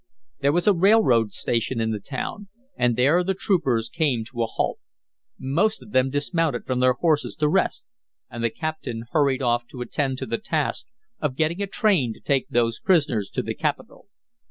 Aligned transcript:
There 0.39 0.51
was 0.51 0.65
a 0.65 0.73
railroad 0.73 1.31
station 1.31 1.79
in 1.79 1.91
the 1.91 1.99
town, 1.99 2.47
and 2.75 2.95
there 2.95 3.23
the 3.23 3.35
troopers 3.35 3.87
came 3.87 4.25
to 4.25 4.41
a 4.41 4.47
halt. 4.47 4.79
Most 5.37 5.83
of 5.83 5.91
them 5.91 6.09
dismounted 6.09 6.65
from 6.65 6.79
their 6.79 6.93
horses 6.93 7.35
to 7.35 7.47
rest, 7.47 7.85
and 8.27 8.43
the 8.43 8.49
captain 8.49 9.03
hurried 9.11 9.43
off 9.43 9.67
to 9.67 9.81
attend 9.81 10.17
to 10.17 10.25
the 10.25 10.39
task 10.39 10.87
of 11.19 11.35
getting 11.35 11.61
a 11.61 11.67
train 11.67 12.13
to 12.13 12.19
take 12.19 12.49
those 12.49 12.79
prisoners 12.79 13.29
to 13.35 13.43
the 13.43 13.53
capital. 13.53 14.07